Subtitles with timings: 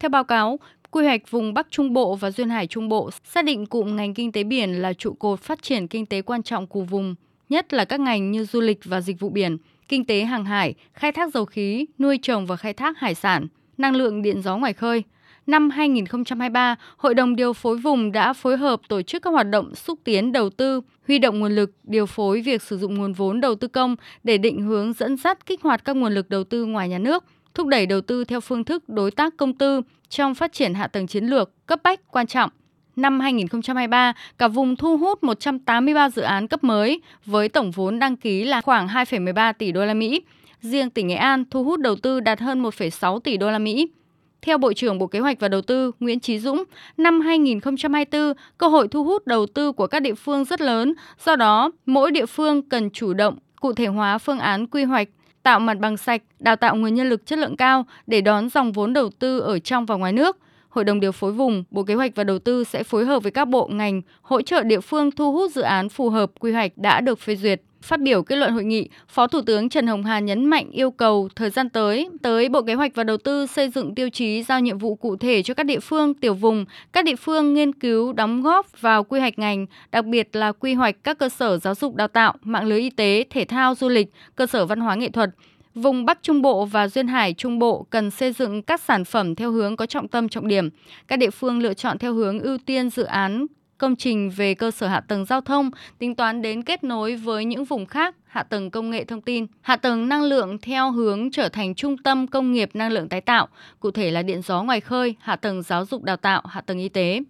[0.00, 0.58] Theo báo cáo,
[0.90, 4.14] quy hoạch vùng Bắc Trung Bộ và Duyên Hải Trung Bộ xác định cụm ngành
[4.14, 7.14] kinh tế biển là trụ cột phát triển kinh tế quan trọng của vùng,
[7.48, 9.56] nhất là các ngành như du lịch và dịch vụ biển,
[9.88, 13.46] kinh tế hàng hải, khai thác dầu khí, nuôi trồng và khai thác hải sản,
[13.78, 15.02] năng lượng điện gió ngoài khơi.
[15.46, 19.74] Năm 2023, Hội đồng điều phối vùng đã phối hợp tổ chức các hoạt động
[19.74, 23.40] xúc tiến đầu tư, huy động nguồn lực, điều phối việc sử dụng nguồn vốn
[23.40, 26.64] đầu tư công để định hướng dẫn dắt kích hoạt các nguồn lực đầu tư
[26.64, 27.24] ngoài nhà nước,
[27.54, 30.86] thúc đẩy đầu tư theo phương thức đối tác công tư trong phát triển hạ
[30.86, 32.50] tầng chiến lược cấp bách quan trọng.
[32.96, 38.16] Năm 2023, cả vùng thu hút 183 dự án cấp mới với tổng vốn đăng
[38.16, 40.22] ký là khoảng 2,13 tỷ đô la Mỹ.
[40.60, 43.88] Riêng tỉnh Nghệ An thu hút đầu tư đạt hơn 1,6 tỷ đô la Mỹ.
[44.42, 46.64] Theo Bộ trưởng Bộ Kế hoạch và Đầu tư Nguyễn Chí Dũng,
[46.96, 51.36] năm 2024, cơ hội thu hút đầu tư của các địa phương rất lớn, do
[51.36, 55.08] đó mỗi địa phương cần chủ động cụ thể hóa phương án quy hoạch,
[55.42, 58.72] tạo mặt bằng sạch, đào tạo nguồn nhân lực chất lượng cao để đón dòng
[58.72, 60.36] vốn đầu tư ở trong và ngoài nước.
[60.68, 63.32] Hội đồng điều phối vùng, Bộ Kế hoạch và Đầu tư sẽ phối hợp với
[63.32, 66.72] các bộ ngành hỗ trợ địa phương thu hút dự án phù hợp quy hoạch
[66.76, 67.60] đã được phê duyệt.
[67.82, 70.90] Phát biểu kết luận hội nghị, Phó Thủ tướng Trần Hồng Hà nhấn mạnh yêu
[70.90, 74.42] cầu thời gian tới, tới Bộ Kế hoạch và Đầu tư xây dựng tiêu chí
[74.42, 77.72] giao nhiệm vụ cụ thể cho các địa phương, tiểu vùng, các địa phương nghiên
[77.72, 81.58] cứu đóng góp vào quy hoạch ngành, đặc biệt là quy hoạch các cơ sở
[81.58, 84.80] giáo dục đào tạo, mạng lưới y tế, thể thao, du lịch, cơ sở văn
[84.80, 85.30] hóa nghệ thuật,
[85.74, 89.34] Vùng Bắc Trung Bộ và Duyên Hải Trung Bộ cần xây dựng các sản phẩm
[89.34, 90.68] theo hướng có trọng tâm trọng điểm.
[91.08, 93.46] Các địa phương lựa chọn theo hướng ưu tiên dự án
[93.78, 97.44] công trình về cơ sở hạ tầng giao thông, tính toán đến kết nối với
[97.44, 101.30] những vùng khác, hạ tầng công nghệ thông tin, hạ tầng năng lượng theo hướng
[101.30, 103.48] trở thành trung tâm công nghiệp năng lượng tái tạo,
[103.80, 106.78] cụ thể là điện gió ngoài khơi, hạ tầng giáo dục đào tạo, hạ tầng
[106.78, 107.20] y tế.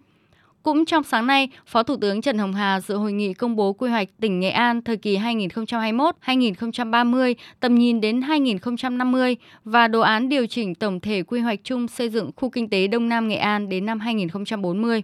[0.63, 3.73] Cũng trong sáng nay, Phó Thủ tướng Trần Hồng Hà dự hội nghị công bố
[3.73, 10.29] quy hoạch tỉnh Nghệ An thời kỳ 2021-2030, tầm nhìn đến 2050 và đồ án
[10.29, 13.35] điều chỉnh tổng thể quy hoạch chung xây dựng khu kinh tế Đông Nam Nghệ
[13.35, 15.01] An đến năm 2040.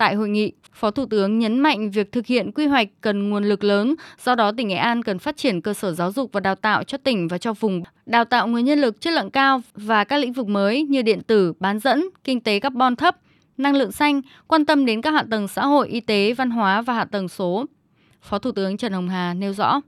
[0.00, 3.44] Tại hội nghị, Phó Thủ tướng nhấn mạnh việc thực hiện quy hoạch cần nguồn
[3.44, 6.40] lực lớn, do đó tỉnh Nghệ An cần phát triển cơ sở giáo dục và
[6.40, 9.60] đào tạo cho tỉnh và cho vùng, đào tạo nguồn nhân lực chất lượng cao
[9.74, 13.16] và các lĩnh vực mới như điện tử, bán dẫn, kinh tế carbon thấp,
[13.56, 16.82] năng lượng xanh, quan tâm đến các hạ tầng xã hội, y tế, văn hóa
[16.82, 17.66] và hạ tầng số.
[18.22, 19.80] Phó Thủ tướng Trần Hồng Hà nêu rõ.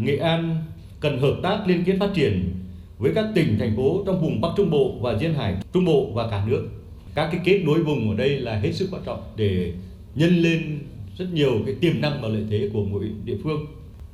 [0.00, 0.56] Nghệ An
[1.00, 2.54] cần hợp tác liên kết phát triển
[2.98, 6.10] với các tỉnh, thành phố trong vùng Bắc Trung Bộ và Duyên Hải Trung Bộ
[6.14, 6.68] và cả nước.
[7.16, 9.72] Các cái kết nối vùng ở đây là hết sức quan trọng để
[10.14, 10.78] nhân lên
[11.18, 13.66] rất nhiều cái tiềm năng và lợi thế của mỗi địa phương.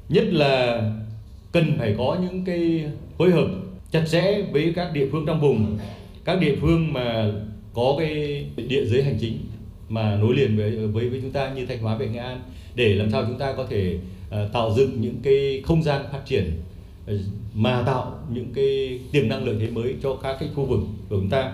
[0.09, 0.83] Nhất là
[1.53, 2.85] cần phải có những cái
[3.19, 3.49] phối hợp
[3.91, 5.79] chặt chẽ với các địa phương trong vùng,
[6.25, 7.33] các địa phương mà
[7.75, 9.39] có cái địa giới hành chính
[9.89, 12.41] mà nối liền với với với chúng ta như Thanh Hóa về Nghệ An
[12.75, 13.99] để làm sao chúng ta có thể
[14.29, 16.51] uh, tạo dựng những cái không gian phát triển
[17.11, 17.21] uh,
[17.55, 21.17] mà tạo những cái tiềm năng lợi thế mới cho các cái khu vực của
[21.17, 21.53] chúng ta